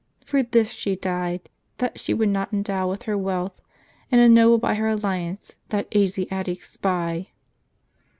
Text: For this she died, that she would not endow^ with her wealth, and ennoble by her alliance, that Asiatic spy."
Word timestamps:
For 0.25 0.41
this 0.41 0.71
she 0.71 0.95
died, 0.95 1.47
that 1.77 1.99
she 1.99 2.11
would 2.11 2.29
not 2.29 2.51
endow^ 2.51 2.89
with 2.89 3.03
her 3.03 3.15
wealth, 3.15 3.61
and 4.11 4.19
ennoble 4.19 4.57
by 4.57 4.73
her 4.73 4.87
alliance, 4.87 5.57
that 5.69 5.95
Asiatic 5.95 6.63
spy." 6.63 7.27